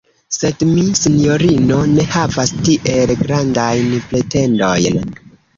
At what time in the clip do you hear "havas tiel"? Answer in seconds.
2.15-3.15